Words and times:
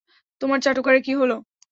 তোমার 0.41 0.59
চাটুকারের 0.61 1.01
কী 1.01 1.13
হল? 1.15 1.31